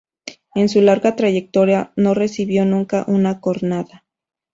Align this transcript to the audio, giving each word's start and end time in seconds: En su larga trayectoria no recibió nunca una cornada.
En 0.55 0.67
su 0.67 0.81
larga 0.81 1.15
trayectoria 1.15 1.93
no 1.95 2.15
recibió 2.15 2.65
nunca 2.65 3.05
una 3.07 3.39
cornada. 3.39 4.03